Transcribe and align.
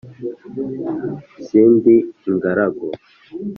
sindi 1.45 1.95
ingaragu 2.29 2.87